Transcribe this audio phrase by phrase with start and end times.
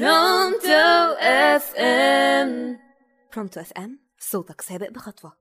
[0.00, 2.78] Pronto FM
[3.34, 5.32] Pronto FM صوتك سابق بخطوة.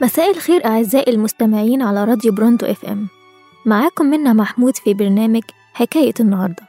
[0.00, 3.08] مساء الخير أعزائي المستمعين على راديو Pronto FM
[3.66, 5.42] معاكم منة محمود في برنامج
[5.74, 6.62] حكاية النهاردة.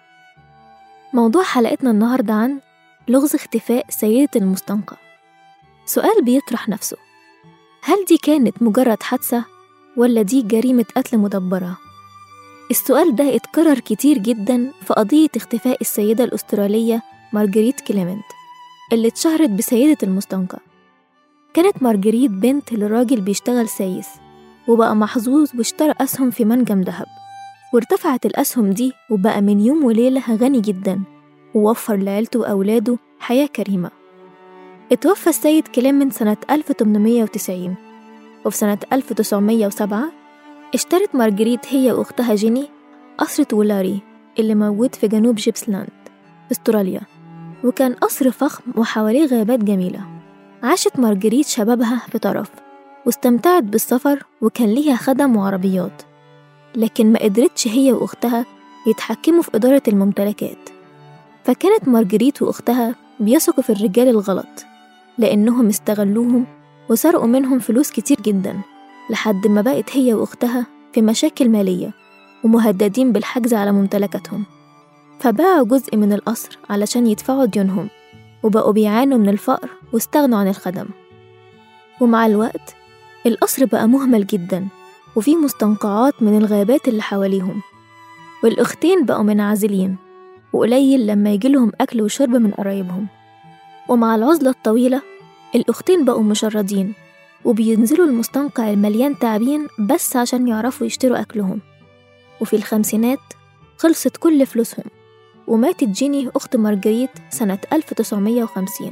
[1.13, 2.59] موضوع حلقتنا النهاردة عن
[3.07, 4.97] لغز اختفاء سيدة المستنقع.
[5.85, 7.04] سؤال بيطرح نفسه.
[7.87, 9.45] هل دي كانت مجرد حادثة
[9.97, 11.77] ولا دي جريمة قتل مدبرة؟
[12.71, 17.01] السؤال ده اتكرر كتير جدا في قضية اختفاء السيدة الأسترالية
[17.33, 18.25] مارجريت كليمنت
[18.93, 20.57] اللي اتشهرت بسيدة المستنقع.
[21.53, 24.07] كانت مارجريت بنت لراجل بيشتغل سايس
[24.67, 27.05] وبقى محظوظ واشترى أسهم في منجم دهب
[27.73, 31.01] وارتفعت الأسهم دي وبقى من يوم وليلة غني جدا
[31.55, 33.91] ووفر لعيلته وأولاده حياة كريمة.
[34.91, 37.75] اتوفى السيد كليمنت سنة 1890
[38.45, 40.03] وفي سنة 1907
[40.73, 42.69] اشترت مارجريت هي وأختها جيني
[43.17, 43.99] قصر تولاري
[44.39, 45.89] اللي موجود في جنوب جيبسلاند
[46.51, 47.01] أستراليا
[47.63, 49.99] وكان قصر فخم وحواليه غابات جميلة.
[50.63, 52.49] عاشت مارجريت شبابها في ترف
[53.05, 56.01] واستمتعت بالسفر وكان ليها خدم وعربيات.
[56.75, 58.45] لكن ما قدرتش هي وأختها
[58.87, 60.69] يتحكموا في إدارة الممتلكات.
[61.43, 64.65] فكانت مارجريت وأختها بيثقوا في الرجال الغلط.
[65.17, 66.45] لأنهم استغلوهم
[66.89, 68.61] وسرقوا منهم فلوس كتير جدا
[69.09, 71.91] لحد ما بقت هي وأختها في مشاكل مالية
[72.43, 74.43] ومهددين بالحجز على ممتلكاتهم.
[75.19, 77.89] فباعوا جزء من القصر علشان يدفعوا ديونهم
[78.43, 80.85] وبقوا بيعانوا من الفقر واستغنوا عن الخدم.
[82.01, 82.75] ومع الوقت
[83.25, 84.67] القصر بقى مهمل جدا
[85.15, 87.61] وفيه مستنقعات من الغابات اللي حواليهم.
[88.43, 89.95] والأختين بقوا منعزلين
[90.53, 93.07] وقليل لما يجيلهم أكل وشرب من قرايبهم.
[93.89, 95.01] ومع العزلة الطويلة
[95.55, 96.93] الأختين بقوا مشردين
[97.45, 101.61] وبينزلوا المستنقع المليان تعبين بس عشان يعرفوا يشتروا أكلهم.
[102.41, 103.19] وفي الخمسينات
[103.77, 104.85] خلصت كل فلوسهم
[105.47, 108.91] وماتت جيني أخت مارجريت سنة 1950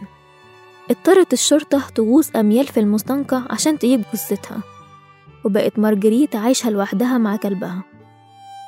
[0.90, 4.64] اضطرت الشرطة تغوص أميال في المستنقع عشان تجيب جثتها
[5.46, 7.84] وبقت مارجريت عايشة لوحدها مع كلبها.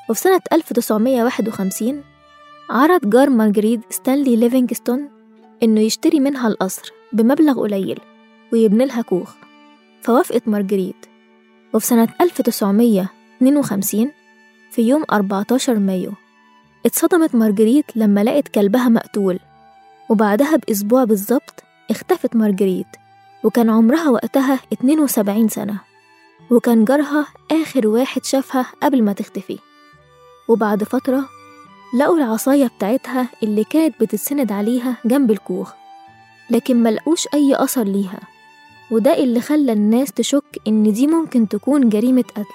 [0.10, 2.04] وفي سنة 1951
[2.70, 5.10] عرض جار مارجريت ستانلي ليفينغستون
[5.64, 8.00] إنه يشتري منها القصر بمبلغ قليل
[8.54, 9.34] ويبني لها كوخ.
[10.02, 11.06] فوافقت مارجريت
[11.74, 14.12] وفي سنة 1952
[14.72, 16.12] في يوم 14 مايو
[16.86, 19.40] اتصدمت مارجريت لما لقت كلبها مقتول.
[20.10, 22.88] وبعدها بأسبوع بالظبط اختفت مارجريت
[23.44, 25.80] وكان عمرها وقتها 72 سنة.
[26.52, 29.60] وكان جارها آخر واحد شافها قبل ما تختفي.
[30.48, 31.30] وبعد فترة
[31.96, 35.74] لقوا العصاية بتاعتها اللي كانت بتتسند عليها جنب الكوخ
[36.50, 38.20] لكن ملقوش أي أثر ليها.
[38.92, 42.46] وده اللي خلى الناس تشك إن دي ممكن تكون جريمة قتل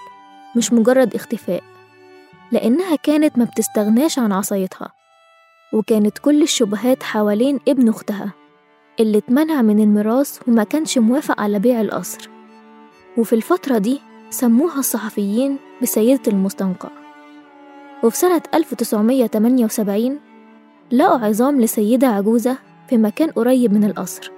[0.56, 1.62] مش مجرد اختفاء.
[2.52, 4.92] لأنها كانت ما بتستغناش عن عصايتها.
[5.72, 8.32] وكانت كل الشبهات حوالين ابن أختها
[9.00, 12.30] اللي اتمنع من الميراث وما كانش موافق على بيع القصر.
[13.18, 14.00] وفي الفترة دي
[14.30, 16.99] سموها الصحفيين بسيدة المستنقع.
[18.04, 20.18] وفي سنة 1978
[20.92, 22.56] لقوا عظام لسيدة عجوزة
[22.88, 24.30] في مكان قريب من القصر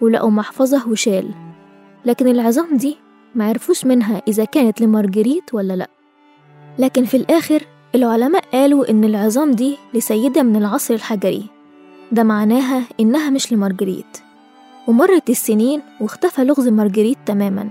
[0.00, 1.30] ولقوا محفظة وشال
[2.04, 2.96] لكن العظام دي
[3.34, 5.88] معرفوش منها إذا كانت لمارجريت ولا لأ.
[6.78, 7.62] لكن في الآخر
[7.94, 11.46] العلماء قالوا إن العظام دي لسيدة من العصر الحجري
[12.12, 14.18] ده معناها إنها مش لمارجريت.
[14.88, 17.70] ومرت السنين واختفى لغز مارجريت تماما.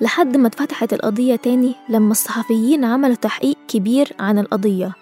[0.00, 4.92] لحد ما اتفتحت القضية تاني لما الصحفيين عملوا تحقيق كبير عن القضية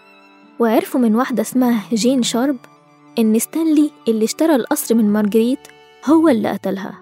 [0.59, 2.57] وعرفوا من واحدة اسمها جين شارب
[3.19, 5.59] إن ستانلي اللي اشترى القصر من مارجريت
[6.07, 6.99] هو اللي قتلها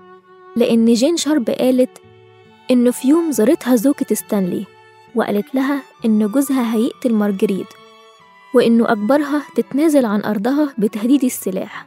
[0.56, 1.98] لأن جين شارب قالت
[2.70, 4.66] إنه في يوم زارتها زوجة ستانلي
[5.14, 7.66] وقالت لها إن جوزها هيقتل مارجريت
[8.54, 11.86] وإنه أجبرها تتنازل عن أرضها بتهديد السلاح.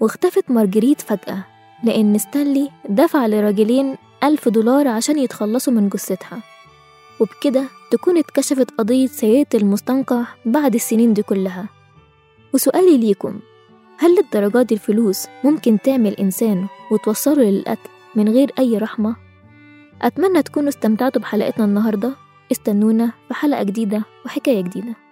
[0.00, 1.44] واختفت مارجريت فجأة
[1.84, 6.42] لأن ستانلي دفع لراجلين ألف دولار عشان يتخلصوا من جثتها.
[7.20, 11.68] وبكده تكون اتكشفت قضية سيدة المستنقع بعد السنين دي كلها.
[12.54, 13.40] وسؤالي ليكم
[13.98, 19.16] هل للدرجة دي الفلوس ممكن تعمي إنسان وتوصله للقتل من غير أي رحمة؟
[20.02, 22.12] أتمنى تكونوا استمتعتوا بحلقتنا النهاردة.
[22.52, 25.03] استنونا في حلقة جديدة وحكاية جديدة.